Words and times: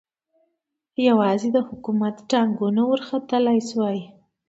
یوازې 1.07 1.49
د 1.53 1.57
حکومت 1.67 2.15
ټانګونه 2.29 2.81
ورختلای 2.91 3.59
شوای. 3.69 3.99